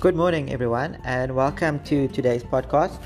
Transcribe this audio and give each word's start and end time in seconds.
Good 0.00 0.16
morning, 0.16 0.50
everyone, 0.50 0.96
and 1.04 1.36
welcome 1.36 1.78
to 1.80 2.08
today's 2.08 2.42
podcast 2.42 2.98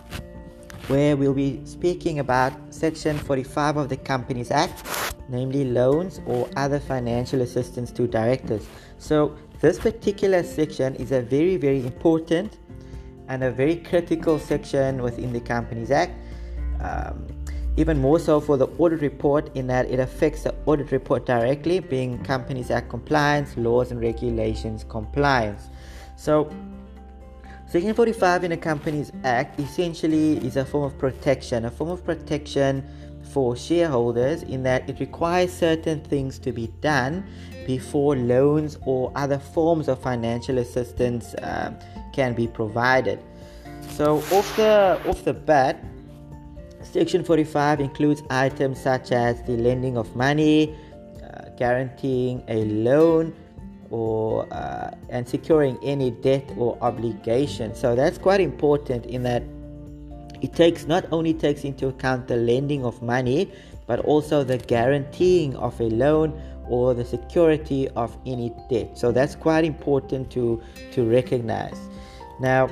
where 0.87 1.17
we'll 1.17 1.35
be 1.35 1.61
speaking 1.65 2.21
about 2.21 2.53
Section 2.73 3.19
45 3.19 3.79
of 3.79 3.89
the 3.89 3.97
Companies 3.97 4.53
Act, 4.53 4.87
namely 5.29 5.65
loans 5.65 6.21
or 6.25 6.49
other 6.55 6.79
financial 6.79 7.41
assistance 7.41 7.91
to 7.91 8.07
directors. 8.07 8.69
So, 8.99 9.37
this 9.61 9.81
particular 9.81 10.45
section 10.45 10.95
is 10.95 11.11
a 11.11 11.21
very, 11.21 11.57
very 11.57 11.81
important 11.85 12.61
and 13.27 13.43
a 13.43 13.51
very 13.51 13.75
critical 13.75 14.39
section 14.39 15.03
within 15.03 15.33
the 15.33 15.41
Companies 15.41 15.91
Act. 15.91 16.13
Um, 16.81 17.27
even 17.77 17.99
more 17.99 18.21
so 18.21 18.41
for 18.41 18.57
the 18.57 18.69
audit 18.79 19.01
report, 19.01 19.51
in 19.57 19.67
that 19.67 19.91
it 19.91 19.99
affects 19.99 20.45
the 20.45 20.55
audit 20.67 20.93
report 20.93 21.27
directly, 21.27 21.81
being 21.81 22.23
Companies 22.23 22.71
Act 22.71 22.89
compliance, 22.89 23.57
laws 23.57 23.91
and 23.91 24.01
regulations 24.01 24.85
compliance. 24.89 25.71
So, 26.15 26.49
Section 27.67 27.95
45 27.95 28.45
in 28.45 28.51
the 28.51 28.57
Companies 28.57 29.11
Act 29.25 29.59
essentially 29.59 30.37
is 30.47 30.57
a 30.57 30.65
form 30.65 30.85
of 30.85 30.97
protection, 30.99 31.65
a 31.65 31.71
form 31.71 31.91
of 31.91 32.05
protection 32.05 32.85
for 33.33 33.57
shareholders 33.57 34.43
in 34.45 34.63
that 34.63 34.89
it 34.89 35.01
requires 35.01 35.53
certain 35.53 36.01
things 36.05 36.39
to 36.39 36.53
be 36.53 36.69
done 36.81 37.27
before 37.67 38.15
loans 38.17 38.79
or 38.83 39.11
other 39.17 39.39
forms 39.39 39.89
of 39.89 40.01
financial 40.01 40.59
assistance 40.59 41.35
uh, 41.35 41.73
can 42.13 42.33
be 42.35 42.47
provided. 42.47 43.19
So, 43.91 44.19
off 44.31 44.57
the 44.57 45.01
off 45.07 45.25
the 45.25 45.35
bat, 45.35 45.83
Section 46.83 47.25
45 47.25 47.81
includes 47.81 48.23
items 48.31 48.81
such 48.81 49.11
as 49.11 49.43
the 49.43 49.57
lending 49.57 49.97
of 49.97 50.15
money, 50.15 50.77
uh, 51.23 51.49
guaranteeing 51.57 52.45
a 52.47 52.65
loan, 52.67 53.35
or 53.91 54.47
uh, 54.53 54.91
and 55.09 55.29
securing 55.29 55.79
any 55.83 56.11
debt 56.11 56.51
or 56.57 56.79
obligation. 56.81 57.75
So 57.75 57.95
that's 57.95 58.19
quite 58.19 58.41
important 58.41 59.07
in 59.07 59.23
that 59.25 59.43
it 60.43 60.53
takes 60.55 60.87
not 60.87 61.07
only 61.11 61.33
takes 61.33 61.65
into 61.65 61.89
account 61.89 62.29
the 62.29 62.37
lending 62.37 62.85
of 62.85 63.01
money, 63.03 63.51
but 63.87 64.01
also 64.01 64.45
the 64.45 64.59
guaranteeing 64.59 65.57
of 65.57 65.81
a 65.81 65.85
loan 65.85 66.41
or 66.69 66.95
the 66.95 67.05
security 67.05 67.89
of 67.91 68.17
any 68.27 68.53
debt. 68.71 68.97
So 68.97 69.13
that's 69.13 69.35
quite 69.35 69.65
important 69.65 70.31
to 70.33 70.63
to 70.93 71.05
recognize. 71.05 71.79
Now, 72.41 72.69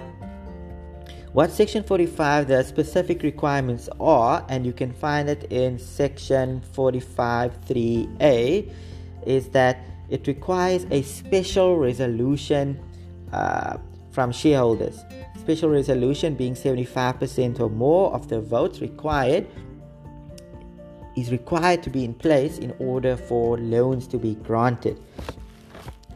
what 1.32 1.50
section 1.50 1.82
45 1.82 2.48
the 2.48 2.62
specific 2.62 3.22
requirements 3.22 3.88
are 4.00 4.44
and 4.50 4.66
you 4.66 4.72
can 4.74 4.92
find 4.92 5.30
it 5.30 5.44
in 5.50 5.78
section 5.78 6.60
45 6.72 7.58
3a 7.66 8.70
is 9.24 9.48
that 9.48 9.78
it 10.12 10.26
requires 10.26 10.86
a 10.90 11.00
special 11.02 11.78
resolution 11.78 12.78
uh, 13.32 13.78
from 14.10 14.30
shareholders. 14.30 15.00
Special 15.40 15.70
resolution 15.70 16.34
being 16.34 16.54
75% 16.54 17.58
or 17.58 17.70
more 17.70 18.12
of 18.12 18.28
the 18.28 18.38
votes 18.38 18.80
required 18.80 19.46
is 21.16 21.32
required 21.32 21.82
to 21.82 21.90
be 21.90 22.04
in 22.04 22.12
place 22.12 22.58
in 22.58 22.74
order 22.78 23.16
for 23.16 23.56
loans 23.58 24.06
to 24.08 24.18
be 24.18 24.34
granted. 24.34 25.00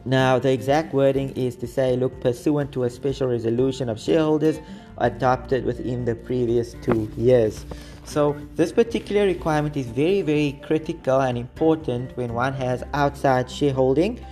Now, 0.05 0.37
the 0.37 0.51
exact 0.51 0.93
wording 0.93 1.31
is 1.31 1.55
to 1.57 1.67
say, 1.67 1.97
look, 1.97 2.21
pursuant 2.21 2.71
to 2.73 2.83
a 2.83 2.89
special 2.91 3.27
resolution 3.27 3.89
of 3.89 3.99
shareholders 3.99 4.59
adopted 4.99 5.65
within 5.65 6.05
the 6.05 6.15
previous 6.15 6.75
two 6.81 7.11
years. 7.17 7.65
So, 8.05 8.37
this 8.55 8.71
particular 8.71 9.25
requirement 9.25 9.75
is 9.75 9.87
very, 9.87 10.21
very 10.21 10.59
critical 10.63 11.19
and 11.21 11.37
important 11.37 12.15
when 12.15 12.33
one 12.33 12.53
has 12.53 12.83
outside 12.93 13.51
shareholding, 13.51 14.25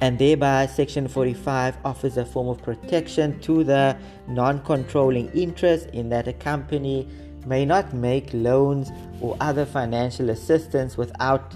and 0.00 0.18
thereby, 0.18 0.66
Section 0.66 1.08
45 1.08 1.76
offers 1.84 2.16
a 2.16 2.24
form 2.24 2.48
of 2.48 2.62
protection 2.62 3.40
to 3.40 3.64
the 3.64 3.96
non 4.28 4.62
controlling 4.64 5.30
interest 5.32 5.88
in 5.92 6.08
that 6.10 6.28
a 6.28 6.32
company 6.32 7.08
may 7.46 7.64
not 7.64 7.94
make 7.94 8.28
loans 8.32 8.90
or 9.20 9.36
other 9.40 9.64
financial 9.64 10.30
assistance 10.30 10.96
without 10.96 11.54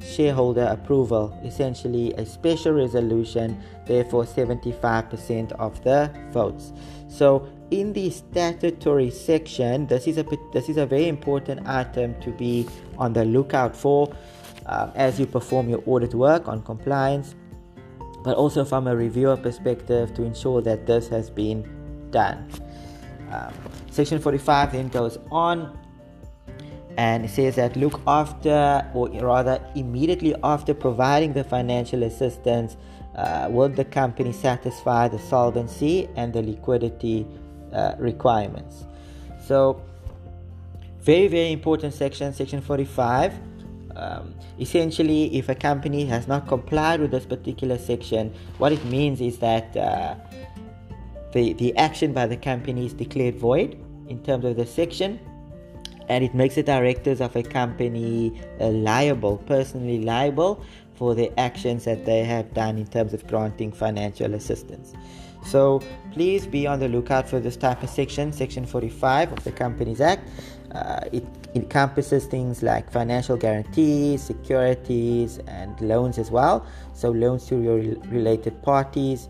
shareholder 0.00 0.64
approval, 0.64 1.38
essentially 1.44 2.12
a 2.14 2.24
special 2.24 2.72
resolution, 2.72 3.60
therefore 3.86 4.24
75% 4.24 5.52
of 5.52 5.82
the 5.84 6.10
votes. 6.30 6.72
So 7.08 7.48
in 7.70 7.92
the 7.92 8.10
statutory 8.10 9.10
section, 9.10 9.86
this 9.86 10.06
is 10.06 10.18
a 10.18 10.24
this 10.52 10.68
is 10.68 10.76
a 10.76 10.86
very 10.86 11.08
important 11.08 11.66
item 11.66 12.20
to 12.22 12.30
be 12.30 12.68
on 12.98 13.12
the 13.12 13.24
lookout 13.24 13.76
for 13.76 14.14
uh, 14.66 14.90
as 14.94 15.18
you 15.18 15.26
perform 15.26 15.68
your 15.68 15.82
audit 15.86 16.14
work 16.14 16.48
on 16.48 16.62
compliance, 16.62 17.34
but 18.22 18.36
also 18.36 18.64
from 18.64 18.86
a 18.86 18.96
reviewer 18.96 19.36
perspective 19.36 20.14
to 20.14 20.22
ensure 20.22 20.62
that 20.62 20.86
this 20.86 21.08
has 21.08 21.30
been 21.30 21.64
done. 22.10 22.48
Um, 23.30 23.54
section 23.90 24.18
45 24.18 24.72
then 24.72 24.88
goes 24.88 25.18
on 25.30 25.78
and 27.00 27.24
it 27.24 27.30
says 27.30 27.56
that 27.56 27.76
look 27.76 27.98
after 28.06 28.86
or 28.92 29.08
rather 29.34 29.58
immediately 29.74 30.34
after 30.44 30.74
providing 30.74 31.32
the 31.32 31.42
financial 31.42 32.02
assistance 32.02 32.76
uh, 33.14 33.48
will 33.50 33.70
the 33.70 33.86
company 33.86 34.32
satisfy 34.32 35.08
the 35.08 35.18
solvency 35.18 36.08
and 36.16 36.34
the 36.34 36.42
liquidity 36.42 37.26
uh, 37.72 37.94
requirements. 37.98 38.84
So 39.46 39.82
very 41.00 41.28
very 41.28 41.52
important 41.52 41.94
section 41.94 42.34
section 42.34 42.60
45 42.60 43.32
um, 43.96 44.34
essentially 44.58 45.34
if 45.34 45.48
a 45.48 45.54
company 45.54 46.04
has 46.04 46.28
not 46.28 46.46
complied 46.46 47.00
with 47.00 47.12
this 47.12 47.24
particular 47.24 47.78
section 47.78 48.34
what 48.58 48.72
it 48.72 48.84
means 48.84 49.22
is 49.22 49.38
that 49.38 49.74
uh, 49.74 50.14
the, 51.32 51.54
the 51.54 51.74
action 51.78 52.12
by 52.12 52.26
the 52.26 52.36
company 52.36 52.84
is 52.84 52.92
declared 52.92 53.36
void 53.36 53.82
in 54.08 54.22
terms 54.22 54.44
of 54.44 54.56
the 54.56 54.66
section 54.66 55.18
and 56.10 56.24
it 56.24 56.34
makes 56.34 56.56
the 56.56 56.62
directors 56.62 57.20
of 57.20 57.36
a 57.36 57.42
company 57.42 58.42
uh, 58.60 58.66
liable, 58.68 59.38
personally 59.46 60.02
liable 60.02 60.62
for 60.96 61.14
the 61.14 61.30
actions 61.38 61.84
that 61.84 62.04
they 62.04 62.24
have 62.24 62.52
done 62.52 62.76
in 62.76 62.86
terms 62.88 63.14
of 63.14 63.24
granting 63.28 63.70
financial 63.70 64.34
assistance. 64.34 64.92
So 65.46 65.80
please 66.12 66.48
be 66.48 66.66
on 66.66 66.80
the 66.80 66.88
lookout 66.88 67.28
for 67.28 67.38
this 67.38 67.56
type 67.56 67.84
of 67.84 67.88
section, 67.88 68.32
Section 68.32 68.66
45 68.66 69.32
of 69.32 69.44
the 69.44 69.52
Companies 69.52 70.00
Act. 70.00 70.28
Uh, 70.72 71.02
it 71.12 71.24
encompasses 71.54 72.26
things 72.26 72.60
like 72.60 72.90
financial 72.90 73.36
guarantees, 73.36 74.20
securities, 74.20 75.38
and 75.46 75.80
loans 75.80 76.18
as 76.18 76.30
well. 76.32 76.66
So 76.92 77.10
loans 77.10 77.46
to 77.46 77.56
your 77.56 77.76
related 78.08 78.60
parties, 78.62 79.28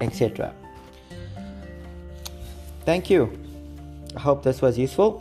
etc. 0.00 0.54
Thank 2.84 3.10
you. 3.10 3.36
I 4.16 4.20
hope 4.20 4.44
this 4.44 4.62
was 4.62 4.78
useful 4.78 5.20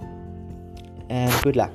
and 1.10 1.32
good 1.44 1.56
luck. 1.56 1.74